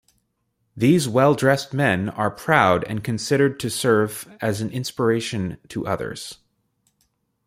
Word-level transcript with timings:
These 0.75 1.07
well-dressed 1.07 1.75
men 1.75 2.09
are 2.09 2.31
proud 2.31 2.83
and 2.85 3.03
considered 3.03 3.59
to 3.59 3.69
serve 3.69 4.27
as 4.41 4.59
an 4.59 4.71
inspiration 4.71 5.59
to 5.69 5.85
others. 5.85 6.39